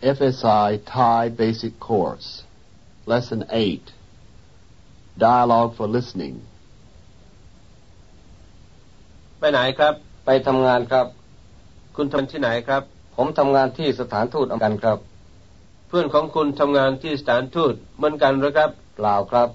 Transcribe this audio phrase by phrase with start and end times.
[0.00, 2.44] FSI Thai Basic Course,
[3.04, 3.90] Lesson 8
[5.18, 6.36] Dialogue for Listening.
[9.38, 9.94] ไปไหนครับ
[10.26, 11.06] ไปทำงานครับ
[11.96, 12.82] คุณทำที่ไหนครับ
[13.16, 14.98] ผมทำงานที่สถานทูตอเมริกันครับ
[15.88, 19.48] เพื่อนของคุณทำงานที่สถานทูตเหมือนกันหรือครับเปล่าครับ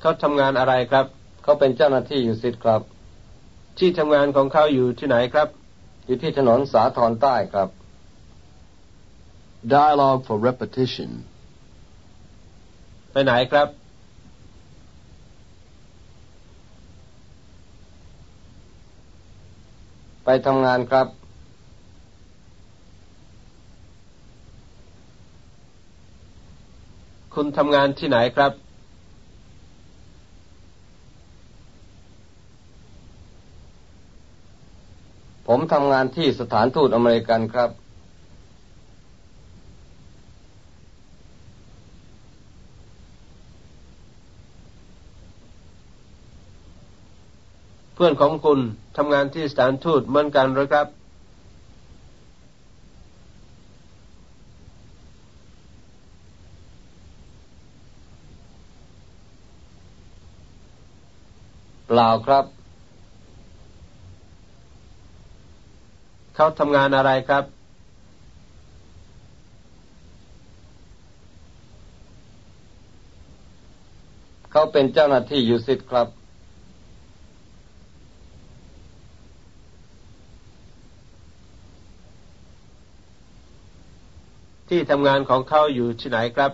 [0.00, 1.06] เขาทำงานอะไรครับ
[1.42, 2.82] เขาเป็นเจ้าหน้าที่อยู่สิทธิ์ครับ
[3.78, 5.48] ที่ทำงานของเขาอยู่ที่ไหนครับ
[6.06, 7.70] อยู่ที่ถนนสาทรใต้ครับ
[9.66, 11.10] Dialogue for repetition.
[13.12, 13.68] ไปไหนครับ
[20.24, 21.06] ไปทำงานครับ
[27.34, 28.52] คุณทำงานที่ไหนครับ
[35.46, 37.70] ผมทำงานที่สถานทูตอเมริกันครับ
[48.02, 48.60] พื่อนของคุณ
[48.96, 50.86] ทำงานที่สถานทูตเหมือนกันหรือครับ
[61.86, 62.44] เปล่าครับ
[66.34, 67.44] เขาทำงานอะไรครับ
[74.52, 76.08] เขาเป็นเจ้าหน้าที่อยู่สิทธิ์ครับ
[84.70, 86.52] ที่ทำงานของเขาอยู่ที่ไหนครับ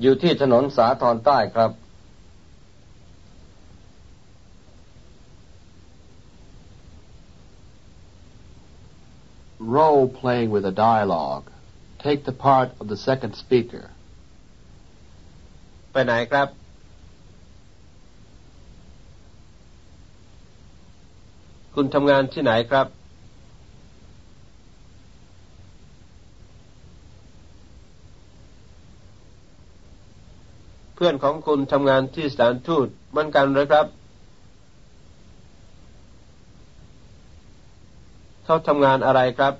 [0.00, 1.72] อยู่ที่ถนนสาทรใต้ครับ
[9.76, 11.46] Role playing with a dialogue.
[12.02, 13.84] Take the part of the second speaker.
[15.92, 16.59] ไปไหนครับ
[21.82, 22.86] คุณทำงานที่ไหนครับ
[30.94, 33.86] เพื่อนของคุณทำงานที่สถานทูตเหมือนกันหรือครับ
[38.44, 39.54] เขาทำงานอะไรครับ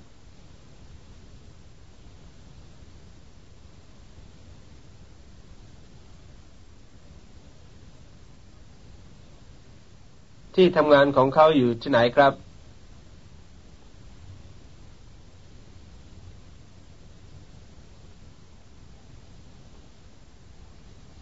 [10.54, 12.32] ที่ทำงานของเขาอยู่ที่ไหนครับ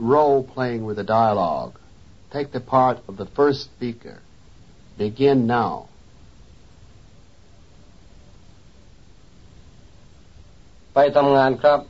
[0.01, 1.75] Role playing with a dialogue.
[2.31, 4.23] Take the part of the first speaker.
[4.97, 5.75] Begin now.
[10.95, 11.81] ไปทำงานครับ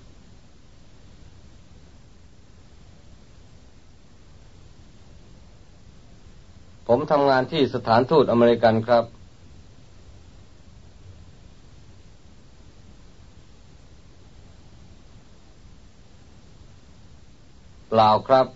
[6.91, 9.05] ผมทำงานที่สถานทูตอเมริกันครับ
[17.89, 18.47] เปล่าครับ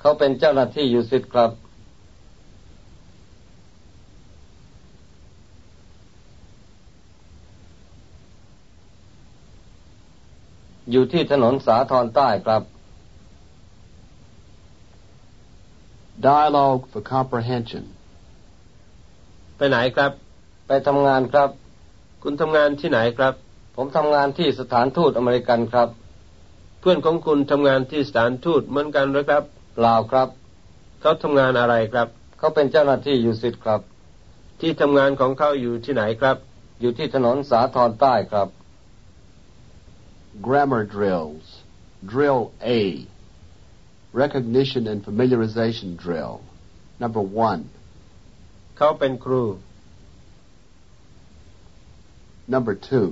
[0.00, 1.50] เขาเป็นเจ้าหน้าที่ยู่สิทธิ์ครับ
[10.90, 12.62] อยู่ที่ถนนสาทรใต้ครับ
[16.28, 17.84] Dialogue for comprehension.
[19.56, 20.12] ไปไหนครับ
[20.66, 21.50] ไปทำงานครับ
[22.22, 23.34] คุณทำงานที่ไหนครับ
[23.76, 25.88] ผมทำงานที่สถานทูตอเมริกันครับ
[26.80, 30.28] เพื่อนของคุณทำงานที่สถานทูตเหมือนกันหรือครับเปล่าครับ
[31.00, 32.08] เขาทำงานอะไรครับ
[32.38, 33.80] เขาเป็นเจ้าหน้าที่อยู่สิทธิ์ครับ
[34.60, 36.36] ที่ทำงานของเขาอยู่ที่ไหนครับ
[36.80, 38.48] อยู่ที่ถนนสาทรใต้ครับ
[40.41, 41.63] Grammar drills.
[42.05, 43.07] Drill A.
[44.13, 46.41] Recognition and familiarization drill.
[46.99, 47.69] Number one.
[48.77, 49.43] เขาเป็นครู
[52.53, 53.07] Number two.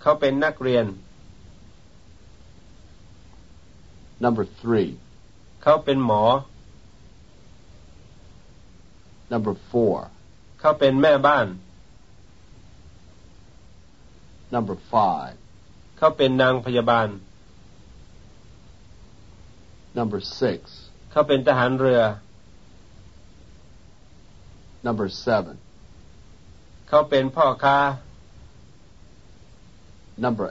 [0.00, 0.86] เขาเป็นนักเรียน
[4.24, 4.90] Number three.
[5.62, 6.22] เขาเป็นหมอ
[9.32, 9.96] Number four.
[10.60, 11.46] เขาเป็นแม่บ้าน
[14.54, 15.36] Number five.
[15.97, 17.09] เขาเป็นนางพยาบาล
[19.97, 20.59] Number six.
[21.11, 22.01] เขาเป็นทหารเรือ
[24.85, 25.55] Number seven.
[26.87, 27.77] เขาเป็นพ่อค้า
[30.23, 30.49] Number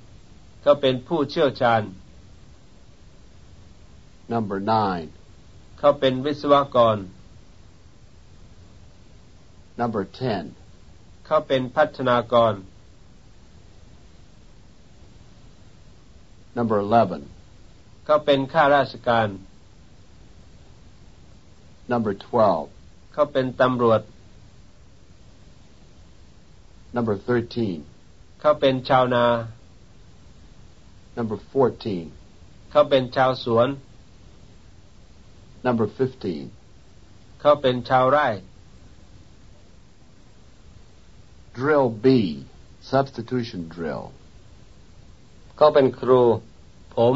[0.00, 0.62] 8.
[0.62, 1.82] เขาเป็นผู้เชี่ยวชาญ
[4.32, 4.58] Number
[5.18, 5.78] 9.
[5.78, 6.96] เขาเป็นวิศวกร
[9.80, 10.04] Number
[10.64, 11.26] 10.
[11.26, 12.54] เขาเป็นพัฒนากร
[16.56, 17.22] Number 11.
[18.04, 19.28] เขาเป็นข้าราชการ
[21.92, 22.12] Number
[22.64, 23.12] 12.
[23.12, 24.00] เขาเป็นตำรวจ
[26.96, 28.40] Number 13.
[28.40, 29.26] เขาเป็นชาวนา
[31.16, 32.70] Number 14.
[32.70, 33.68] เขาเป็นชาวสวน
[35.66, 35.86] Number
[36.58, 37.40] 15.
[37.40, 38.28] เขาเป็นชาวไร่
[41.56, 42.06] Drill B.
[42.92, 44.04] Substitution drill.
[45.56, 46.20] เขาเป็นครู
[46.96, 47.14] ผม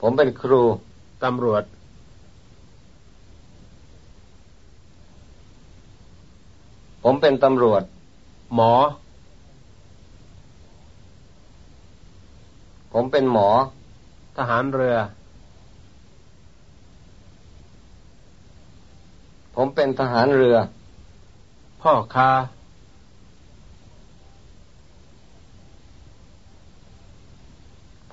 [0.00, 0.60] ผมเป็นครู
[1.24, 1.64] ตำรวจ
[7.02, 7.82] ผมเป็นตำรวจ
[8.54, 8.72] หมอ
[12.92, 13.48] ผมเป็นหมอ
[14.36, 14.96] ทหารเรือ
[19.54, 20.56] ผมเป็นทหารเรือ
[21.82, 22.30] พ่อค้า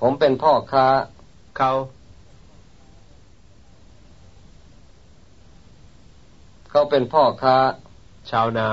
[0.00, 0.86] ผมเป็นพ่อค้า
[1.56, 1.70] เขา
[6.70, 7.56] เขาเป็นพ่อค้า
[8.30, 8.68] ชาวนา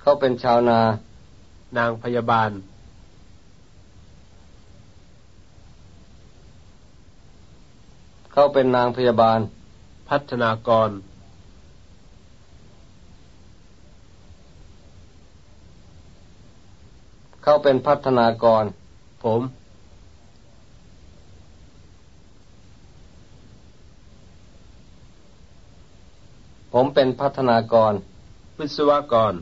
[0.00, 0.80] เขาเป็นชาวนา
[1.76, 2.50] นางพยาบาล
[8.32, 9.38] เขาเป็นนางพยาบาล
[10.10, 10.90] พัฒนากร
[17.42, 18.64] เขาเป็นพัฒนากร
[19.24, 19.40] ผม
[26.72, 27.92] ผมเป็นพัฒนากร
[28.58, 29.34] วิศวกร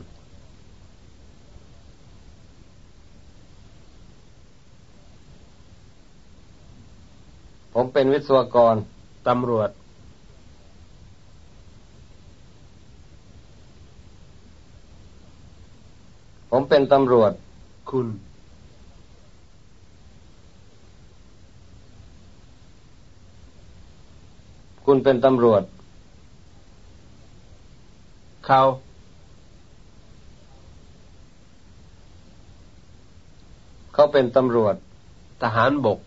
[7.73, 8.75] ผมเป็นวิศวกร
[9.27, 9.69] ตำรวจ
[16.59, 17.31] ผมเป็นตำรวจ
[17.89, 18.07] คุณ
[24.85, 25.63] คุณเป็นตำรวจ
[28.45, 28.61] เขา
[33.93, 34.75] เขาเป็นตำรวจ
[35.41, 35.99] ทหารบก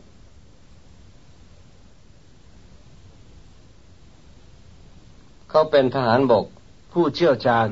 [5.51, 6.45] เขาเป็นทหารบก
[6.93, 7.69] ผู้เชี่ยวชาญ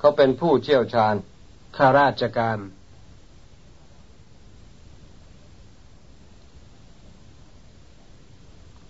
[0.00, 1.14] เขาเป็นผู้เชี่ยวชาญ
[1.76, 2.58] ข้าราชการ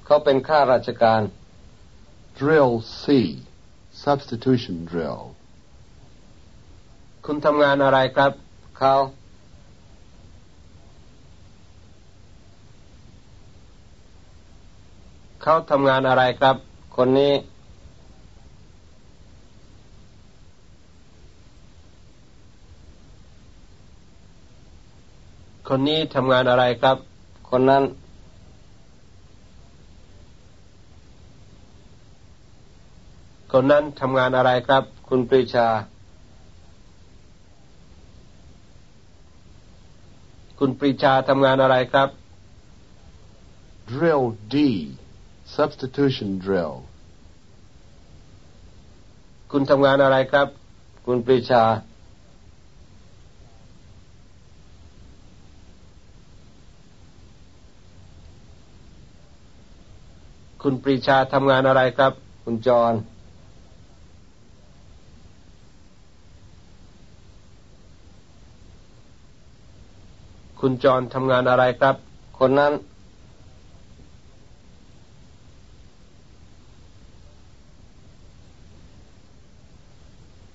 [0.07, 1.23] เขาเป็นข้าราชการ
[2.41, 2.73] Drill
[3.03, 3.07] C.
[4.05, 5.21] Substitution drill.
[7.25, 8.33] คุณทำงานอะไรครับ
[8.79, 8.95] เขา
[15.43, 16.57] เขาทำงานอะไรครับ
[16.97, 17.33] คนนี้
[25.73, 26.97] คนนี้ทำงานอะไรครับ
[27.51, 27.83] คนนั้น
[33.53, 35.69] คนนั้นทำงานอะไรครับ คุณปรีชา
[40.59, 42.09] คุณปรีชาทำงานอะไรครับ
[43.93, 44.57] Drill D.
[45.57, 46.75] Substitution drill.
[49.51, 50.49] คุณทำงานอะไรครับ
[51.07, 51.65] คุณปรีชา
[60.63, 62.13] คุณปรีชาทำงานอะไรครับ
[62.45, 62.93] คุณจร
[70.61, 71.97] คุณจรทำงานอะไรครับ
[72.39, 72.73] คนนั้น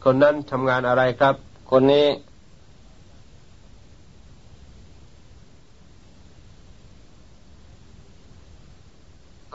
[0.04, 1.36] คนนั้นทำงานอะไรครับ
[1.72, 2.06] คนนี้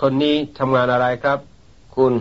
[0.01, 1.39] คนนี้ทำงานอะไรครับ
[1.97, 2.15] คุณ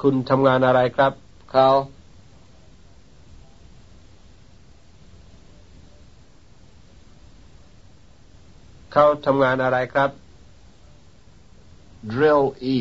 [0.00, 1.12] คุณทำงานอะไรครับ
[1.50, 1.68] เขา
[8.92, 10.10] เขาทำงานอะไรครับ
[12.12, 12.78] Drill E.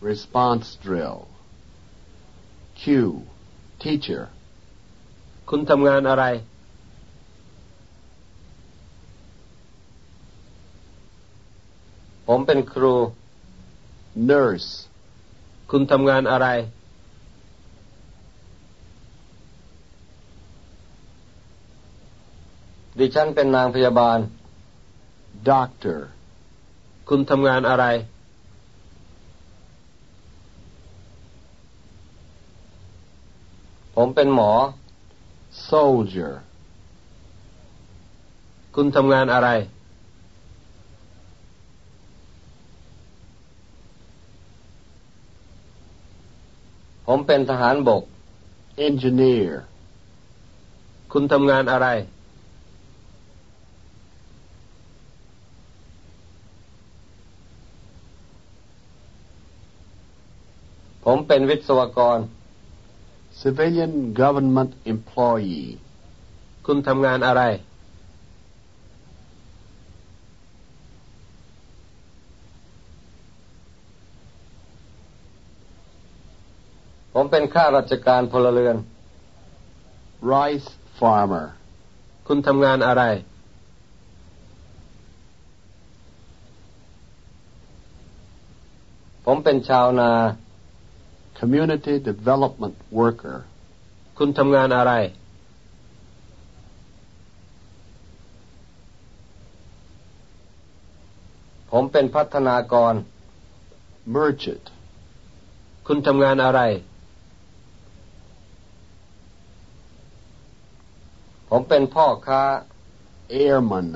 [0.00, 1.18] Response drill.
[2.80, 2.84] Q.
[3.82, 4.22] Teacher.
[5.48, 6.24] คุณทำงานอะไร
[12.32, 12.94] ผมเป็นครู
[14.30, 14.70] Nurse.
[15.70, 16.48] คุณทำงานอะไร
[22.98, 24.18] ดิฉันเป็นนางพยาบาล
[25.48, 26.00] Doctor.
[27.08, 27.84] คุณทำงานอะไร
[33.96, 34.52] ผมเป็นหมอ
[35.68, 36.32] Soldier.
[38.74, 39.50] คุณทำงานอะไร
[47.12, 48.02] ผมเป็นทหารบก
[48.86, 49.50] Engineer.
[51.12, 51.88] คุณทำงานอะไร
[61.04, 62.18] ผมเป็นวิศวกร
[63.40, 65.68] Civilian government employee.
[66.66, 67.42] คุณทำงานอะไร
[77.14, 78.76] ผมเป็นข้าราชการพลเรือน
[80.32, 81.46] Rice farmer.
[82.26, 83.02] คุณทำงานอะไร
[89.24, 90.10] ผมเป็นชาวนา
[91.38, 93.36] Community development worker.
[94.18, 94.92] คุณทำงานอะไร
[101.70, 102.94] ผมเป็นพัฒนากร
[104.14, 104.64] Merchant.
[105.86, 106.60] คุณทำงานอะไร
[111.50, 112.42] ผมเป็นพ่อค้า
[113.42, 113.88] Airman.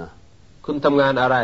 [0.64, 1.36] คุณทำงานอะไร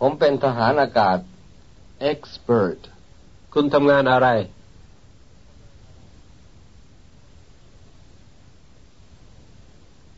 [0.00, 1.18] ผมเป็นทหารอากาศ
[2.10, 2.80] Expert.
[3.54, 4.28] คุณทำงานอะไร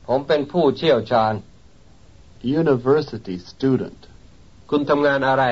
[0.07, 1.35] ผมเป็นผู้เชี่ยวชาญ
[2.61, 4.01] University student.
[4.71, 5.45] คุณทำงานอะไร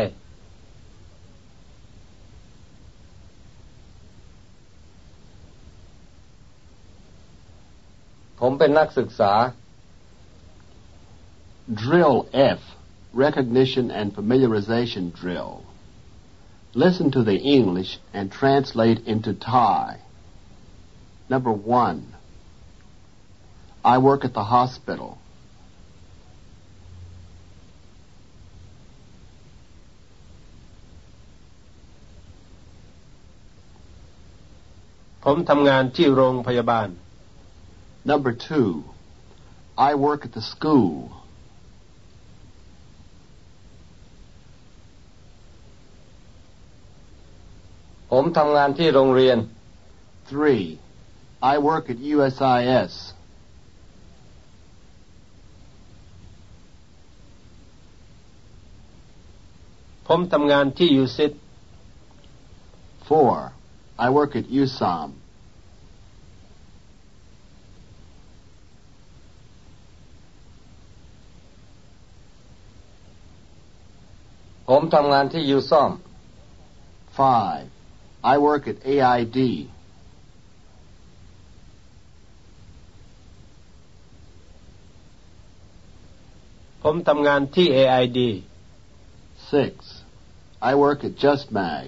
[8.59, 9.33] เป็นนักศึกษา
[11.83, 12.61] Drill F.
[13.15, 15.65] Recognition and familiarization drill.
[16.75, 20.01] Listen to the English and translate into Thai.
[21.29, 22.15] Number one.
[23.85, 25.11] I work at the hospital.
[35.25, 36.89] ผมทำงานที่โรงพยาบาล
[38.06, 38.84] Number two.
[39.78, 40.92] I work at the school.
[48.12, 49.38] ผมทำงานที่โรงเรียน
[50.30, 50.66] Three.
[51.52, 52.94] I work at USIS.
[60.08, 61.32] ผมทำงานที่ยูซิต
[63.08, 63.36] Four.
[64.06, 65.10] I work at USOM.
[74.69, 75.93] ผมทำงานที่ยูซ่อม
[77.19, 77.69] Five.
[78.33, 79.39] I work at AID.
[86.83, 88.19] ผมทำงานที่ AID
[89.51, 89.75] Six.
[90.71, 91.85] I work at JustMag.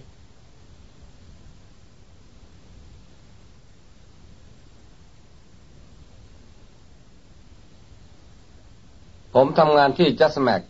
[9.35, 10.63] ผมทำงานที่จัสแมก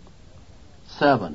[0.99, 1.35] Seven.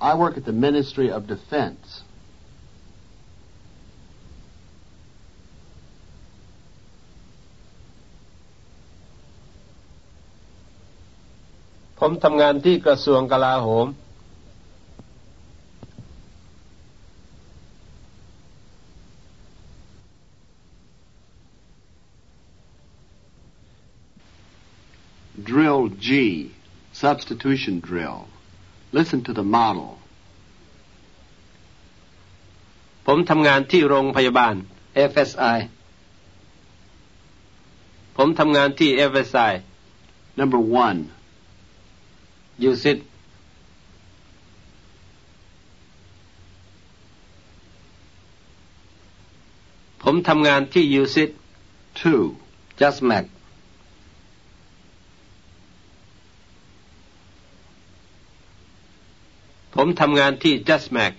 [0.00, 2.02] I work at the Ministry of Defense.
[12.06, 12.20] I'm
[25.42, 26.54] Drill G,
[26.92, 28.28] substitution drill.
[28.97, 29.89] Listen to the model.
[33.07, 34.55] ผมทำงานที่โรงพยาบาล
[35.11, 35.57] FSI
[38.17, 39.53] ผมทำงานที่ FSI
[40.39, 41.09] Number 1.
[42.69, 42.99] USIT
[50.03, 51.31] ผมทำงานที่ USIT
[52.01, 52.79] 2.
[52.79, 53.25] JustMac
[59.78, 61.12] ผมทำงานที่ JustMac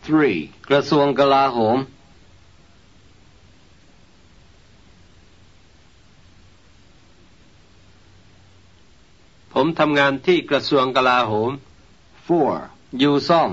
[0.00, 0.68] 3.
[0.68, 1.78] กระทรวงกลาโหม
[9.54, 11.50] ผมทำงานที่กระทรวงกลาโหม
[12.46, 13.02] 4.
[13.02, 13.50] ยูซ่อม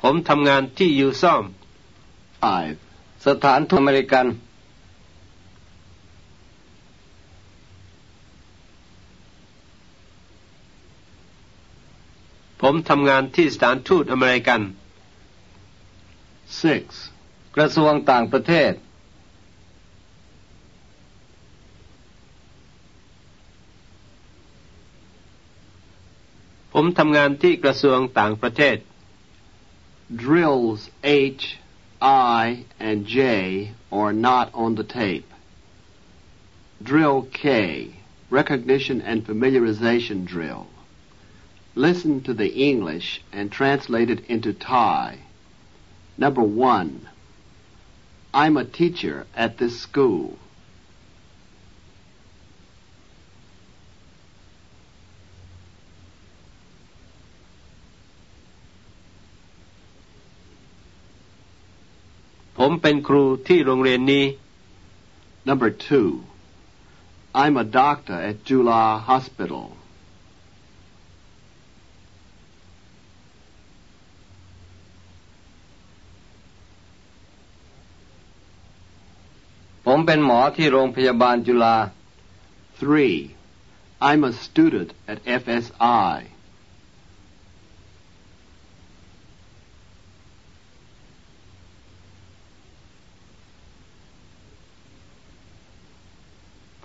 [0.00, 1.44] ผมทำงานที่ยูซ่อม
[2.54, 3.26] 5.
[3.26, 4.26] สถานทูตอเมริกัน
[12.60, 14.60] ผมทำงานที่สถานทูตอเมริกัน
[16.68, 17.56] 6.
[17.56, 18.72] กระทรวงต่างประเทศ
[26.72, 28.76] ผมทำงานที่กระทรวงต่างประเทศ
[30.22, 31.58] Drills H,
[32.00, 33.18] I, and J
[33.92, 35.30] are not on the tape.
[36.82, 37.44] Drill K,
[38.30, 40.66] recognition and familiarization drill.
[41.78, 45.18] Listen to the English and translate it into Thai.
[46.16, 47.08] Number one,
[48.34, 50.36] I'm a teacher at this school.
[62.58, 64.24] ผมเป็นครูที่โรงเรียนนี้
[65.48, 66.10] Number two,
[67.42, 68.80] I'm a doctor at Jula
[69.10, 69.77] Hospital.
[80.07, 81.77] เป็นหมอที่โรงพยาบาลจุฬา
[82.79, 83.17] Three,
[84.09, 86.15] I'm a student at FSI.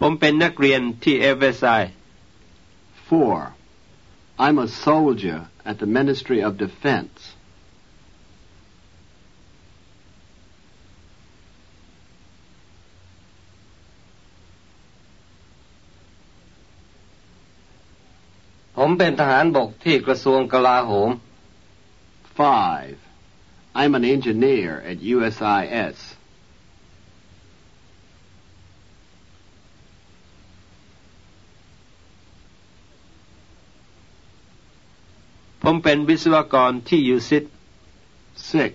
[0.01, 1.83] ผมเป็นนักเรียนที่ FSI
[3.09, 3.39] Four,
[4.39, 7.19] I'm a soldier at the Ministry of Defense.
[18.83, 21.11] ผมเป็นทหารบกที่กระทรวงกลาโหม
[22.39, 22.99] Five,
[23.75, 25.99] I'm an engineer at USIS.
[35.63, 37.45] ผมเป็นวิศวกรที่ยูซิต
[38.53, 38.75] Six,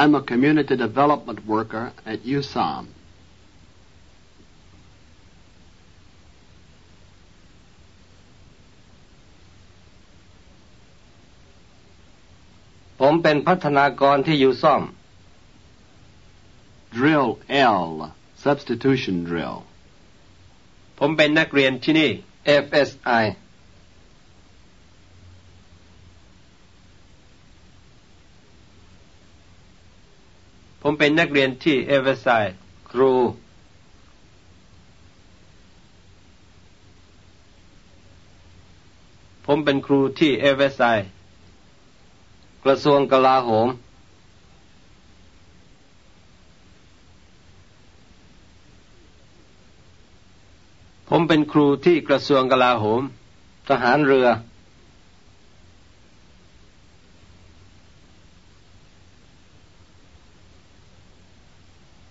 [0.00, 2.84] I'm a community development worker at USAM.
[13.15, 14.83] ผมเป็นพัฒนากรที่อยู่ซ่อม
[16.97, 17.29] Drill
[17.79, 17.83] L,
[18.43, 19.57] substitution drill.
[20.99, 22.11] ผมเป็นนักเรียนที่นี่
[22.63, 23.25] FSI
[30.81, 32.43] ผมเป็นนักเรียนที่ FSI
[32.91, 33.13] ครู
[39.45, 40.97] ผมเป็นครูที่ FSI
[42.63, 43.67] กระทรวงกลาโหม
[51.09, 53.01] ผมเป็นครูที่กระทรวงกลาโหม
[53.69, 54.27] ทหารเรือ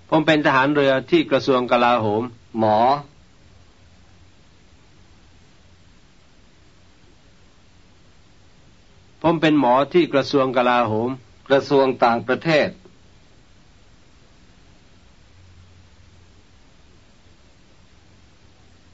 [0.08, 2.22] ผมเป็นทหารเรือที่กระทรวงกลาโหม
[2.58, 2.78] หมอ
[9.22, 11.10] ผมเป็นหมอที่กระทรวงกลาโหม
[11.48, 12.68] กระทรวงต่างประเทศ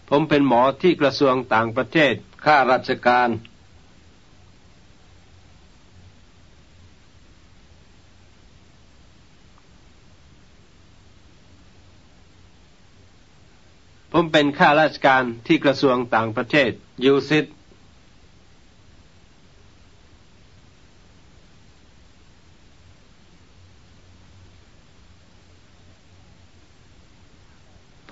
[0.09, 2.15] ผมเป็นหมอที่กระทรวงต่างประเทศ
[2.45, 3.29] ข้าราชการ
[14.13, 16.71] ผมเป็นข้าราชการที่กระทรวงต่างประเทศ
[17.05, 17.47] ยูซิต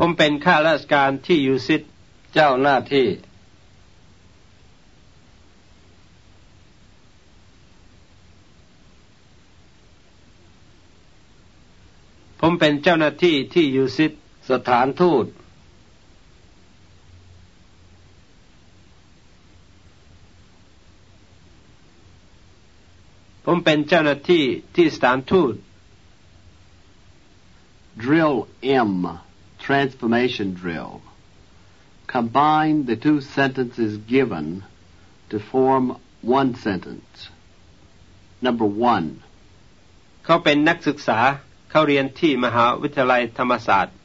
[0.09, 1.83] ผมเป็นข้าราชการที่อยู่ซิด
[2.35, 3.09] เจ้าหน้าที่
[12.41, 14.13] ผมเป็นเจ้าหน้าที่ที่อยู่ซิด
[14.51, 15.27] สถานทูต
[23.45, 25.55] ผมเป็นเจ้าหน้าที่ที่สถานทูต
[28.03, 28.35] drill
[28.91, 28.95] M
[29.66, 31.02] transformation drill.
[32.08, 34.64] Combine the two sentences given
[35.30, 37.30] to form one sentence.
[38.42, 39.08] Number one,
[40.26, 41.20] เขาเป็นนักศึกษา
[41.72, 43.96] เขาเรียนที่มหาวิทยาลัยธรรมศาสตร์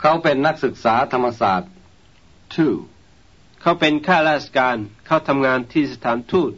[0.00, 1.70] เขาเป็นนักศึกษาธรรมศาสตร์
[2.54, 2.74] two,
[3.65, 6.51] เขาเป็นข้าราชการเขาทำงานที่สถานทูต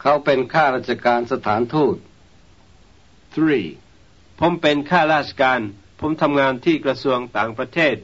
[0.00, 1.96] เขาเป็นข้าราชการสถานทูต
[3.34, 3.66] three,
[4.40, 5.60] ผมเป็นข้าราชการ
[6.00, 7.96] ผมทำงานที่กระทรวงต่างประเทศ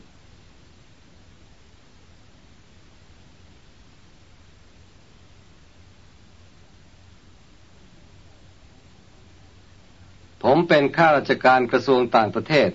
[10.50, 12.70] ผมเป็นข้าราชการกระทรวงต่างประเทศ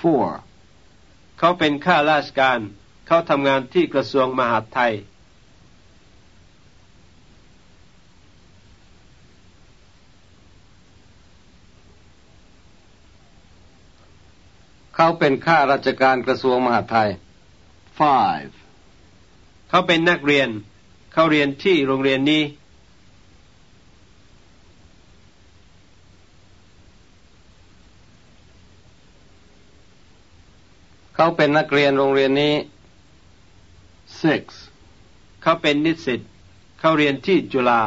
[0.00, 0.26] four,
[1.38, 2.58] เขาเป็นข้าราชการ
[3.06, 4.92] เขาทำงานที่กระทรวงมหาดไทย
[14.96, 17.08] เขาเป็นข้าราชการกระทรวงมหาดไทย
[17.98, 18.52] five,
[19.68, 20.48] เขาเป็นนักเรียน
[21.12, 22.42] เขาเรียนที่โรงเรียนนี้
[31.22, 32.54] เขาเป็นนักเรียนโรงเรียนนี้
[34.22, 34.44] six,
[35.42, 36.20] เขาเป็นนิสิต
[36.78, 37.82] เขาเรียนที่จุฬา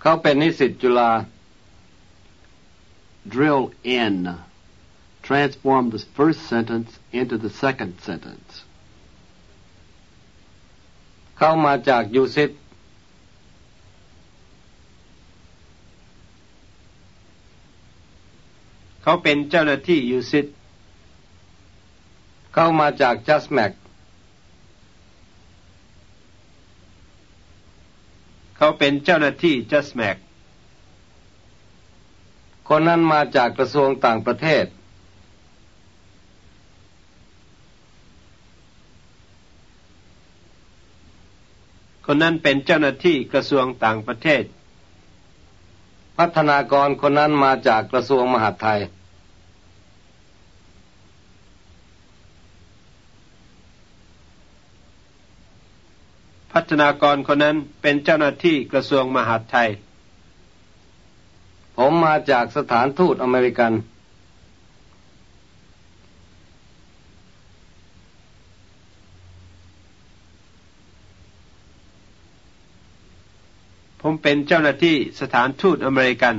[0.00, 1.10] เขาเป็นนิสิตจุฬา
[3.32, 3.62] drill
[4.12, 4.16] N.
[5.26, 8.50] Transform the first sentence into the second sentence.
[11.36, 12.50] เขามาจากยูซิต
[19.10, 20.46] เขาเป็นเจ้าหน้าที่ยูซิต
[22.52, 23.72] เขามาจากจัสแมก
[28.56, 30.16] เขาเป็นเจ้าหน้าที่จัสแมก
[32.68, 34.64] คนนั้นมาจากกระทรวงต่างประเทศ
[42.06, 44.42] คนนั้นเป็นเจ้าหน้าที่กระทรวงต่างประเทศ
[46.16, 48.82] พัฒนากรคนนั้นมาจากกระทรวงมหาดไทย
[56.52, 59.68] พัฒนากรคนนั้นเป็นเจ้าหน้าที่กระทรวงมหาดไทย
[61.76, 63.72] ผมมาจากสถานทูตอเมริกัน
[74.00, 76.36] ผมเป็นเจ้าหน้าที่สถานทูตอเมริกัน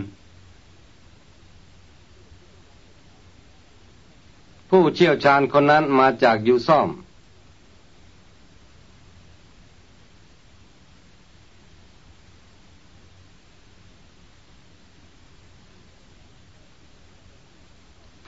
[4.69, 6.89] ผู้เชี่ยวชาญคนนั้นมาจากยูซ่อม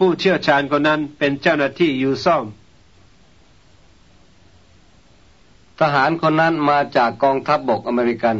[0.05, 2.45] ผู้เชี่ยวชาญคนนั้นเป็นเจ้าหน้าที่ยูซ่อม
[5.79, 8.35] ทหารคนนั้นมาจากกองทัพบบกอเมริกัน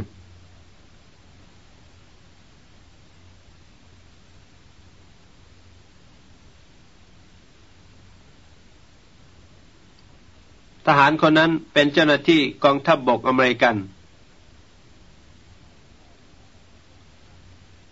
[10.86, 13.76] ทหารคนนั้นเป็นเจ้าหน้าที่กองทัพบบกอเมริกัน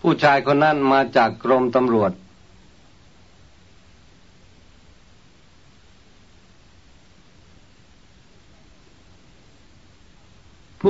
[0.02, 2.14] ผู้ชายคนนั้นมาจากกรมตำรวจ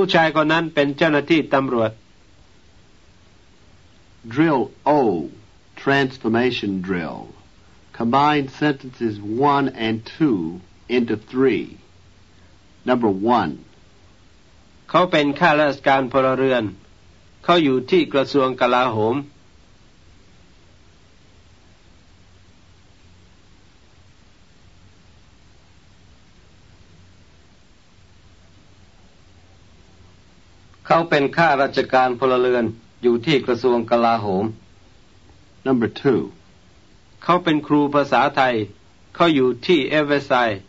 [0.04, 1.90] ผู้ชายคนนั้นเป็นเจ้าหน้าที่ตำรวจ
[4.34, 4.60] Drill
[4.96, 4.98] O,
[5.82, 7.20] transformation drill.
[7.98, 10.60] Combine sentences 1 and 2
[10.96, 11.78] into 3.
[12.88, 14.90] Number 1.
[14.90, 16.64] เขาเป็นข้าราชการพลเรือน
[17.44, 19.14] เขาอยู่ที่กระทรวงกลาโหม
[30.94, 32.64] เขาเป็นข้าราชการพลเรือน
[33.02, 34.44] อยู่ที่กระทรวงกลาโหม
[35.66, 35.90] Number
[36.56, 37.24] 2.
[37.24, 38.54] เขาเป็นครูภาษาไทย
[39.14, 40.60] เขาอยู่ที่เอเวอร์ไซด์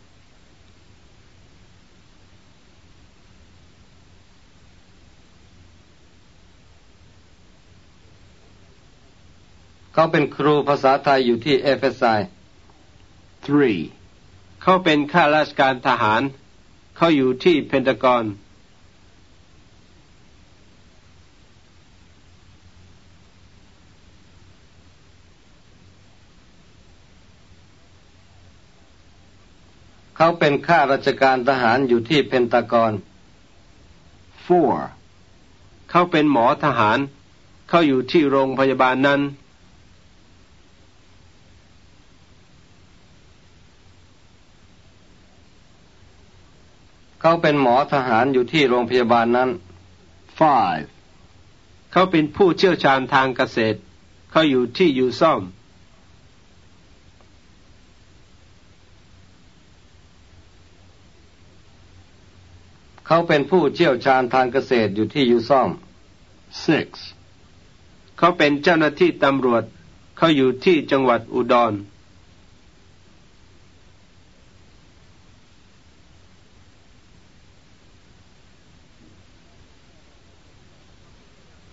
[9.92, 12.16] เขาเป็นครูภาษาไทยอยู่ที่เอเฟไซ 3.
[14.62, 16.22] เขาเป็นข้าราชการทหาร
[16.96, 18.26] เขาอยู่ที่เพนทากอน
[30.16, 32.92] เขาเป็นข้าราชการทหารอยู่ที่เพนตากอน
[34.56, 35.90] 4.
[35.90, 36.98] เขาเป็นหมอทหาร
[37.68, 39.20] เขาอยู่ที่โรงพยาบาลนั้น
[47.20, 49.50] เขาเป็นหมอทหารอยู่ที่โรงพยาบาลนั้น
[50.70, 51.92] 5.
[51.92, 53.78] เขาเป็นผู้เชี่ยวชาญทางเกษตร
[54.30, 55.40] เขาอยู่ที่ยูซ่อม
[63.06, 65.70] เขาเป็นผู้เชี่ยวชาญทางเกษตรอยู่ที่ยูซ่อม
[66.94, 68.18] 6.
[68.18, 69.62] เขาเป็นเจ้าหน้าที่ตำรวจ
[70.16, 71.72] เขาอยู่ที่จังหวัดอุดร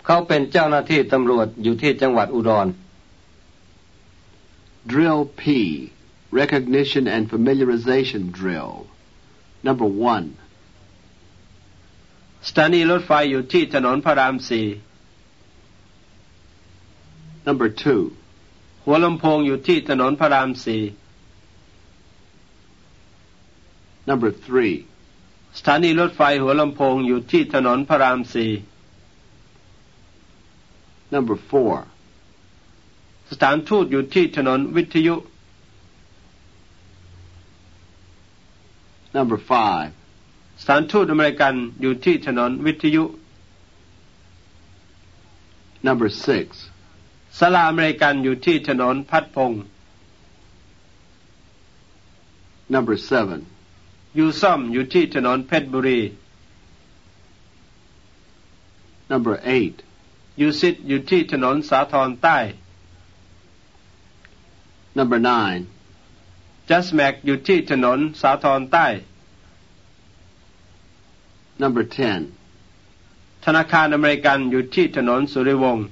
[0.06, 2.68] เขาเป็นเจ้าหน้าที่ตำรวจอยู่ที่จังหวัดอุดร
[4.92, 5.42] Drill P.
[6.32, 8.88] Recognition and familiarization drill.
[9.62, 10.41] Number 1.
[12.48, 14.66] สถานีรถไฟอยู่ที่ถนนพระรามสี่
[17.46, 17.68] Number
[18.22, 18.84] 2.
[18.84, 20.82] หัวลำโพงอยู่ที่ถนนพระรามสี่
[24.08, 24.30] Number
[24.76, 25.56] 3.
[25.58, 28.50] สถานีรถไฟหัวลำโพงอยู่ที่ถนนพระรามสี่
[31.14, 31.36] Number
[32.12, 33.30] 4.
[33.30, 35.16] สถานทูตอยู่ที่ถนนวิทยุ
[39.16, 40.01] Number 5.
[40.64, 43.04] สถานทูตอเมริกันอยู่ที่ถนนวิทยุ
[45.86, 46.10] Number
[46.72, 47.38] 6.
[47.38, 49.62] ศาลาอเมริกันอยู่ที่ถนนพัดพงศ์
[52.74, 52.96] Number
[53.56, 54.18] 7.
[54.18, 56.00] ยูซ่อมอยู่ที่ถนนเพชรบุรี
[59.10, 59.36] Number
[59.88, 60.40] 8.
[60.40, 62.38] ยูซิตอยู่ที่ถนนสาทรใต้
[64.98, 65.20] Number
[65.94, 66.68] 9.
[66.68, 68.88] JUSMAG อยู่ที่ถนนสาทรใต้
[71.60, 73.44] Number 10.
[73.44, 75.86] ธนาคารอเมริกันอยู่ที่ถนนสุรวงศ์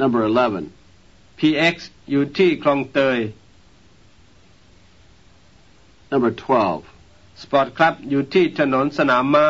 [0.00, 0.22] Number
[0.80, 1.38] 11.
[1.38, 1.76] PX
[2.10, 3.18] อยู่ที่คลองเตย
[6.10, 6.32] Number
[6.80, 7.40] 12.
[7.40, 9.46] Sport Club อยู่ที่ถนนสนามม้า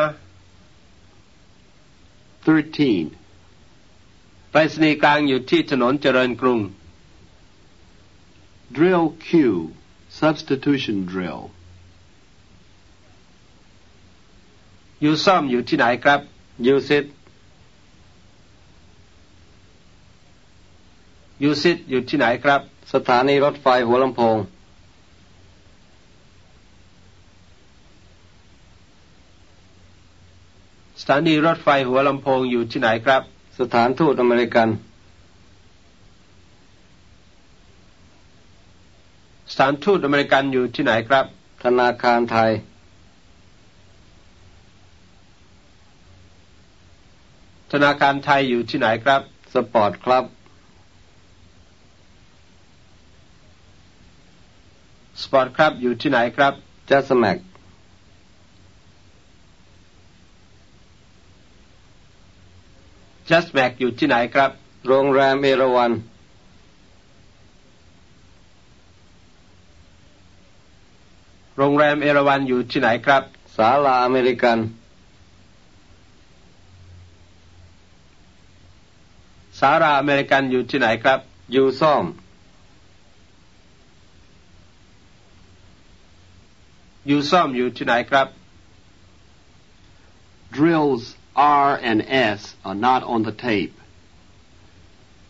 [2.45, 4.51] 13.
[4.51, 6.59] ไปรษณีย์กลางอยู่ที่ถนนเจริญกรุง
[8.77, 9.29] Drill Q.
[10.19, 11.41] Substitution drill.
[15.03, 16.19] ยูซ่อมอยู่ที่ไหนครับ
[16.67, 17.05] ยูซิต
[21.43, 22.61] ยูซิตอยู่ที่ไหนครับ
[22.93, 24.37] สถานีรถไฟหัวลำโพง
[30.99, 33.21] สถานีรถไฟหัวลำโพงอยู่ที่ไหนครับ
[33.59, 34.67] สถานทูตอเมริกัน
[39.51, 41.25] สถานทูตอเมริกันอยู่ที่ไหนครับ
[41.63, 42.51] ธนาคารไทย
[47.71, 49.21] ธนาคารไทยอยู่ที่ไหนครับ
[49.53, 50.25] Sport Club
[55.21, 56.53] Sport Club อยู่ที่ไหนครับ
[56.89, 57.37] JUSMAG
[63.29, 64.51] JUSMAG อยู่ที่ไหนครับ
[64.87, 65.91] โรงแรมเอราวัน
[71.57, 73.23] โรงแรมเอราวันอยู่ที่ไหนครับ
[73.55, 74.57] ศาลาอเมริกัน
[79.60, 81.18] สาราอเมริกันอยู่ที่ไหนครับ
[81.54, 82.04] ยูซ่อม
[87.10, 88.28] ยูซ่อมอยู่ที่ไหนครับ
[90.56, 91.04] Drills
[91.36, 93.78] R and S are not on the tape.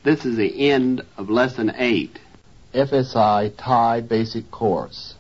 [0.05, 2.21] This is the end of Lesson 8,
[2.73, 5.17] FSI Thai Basic Course.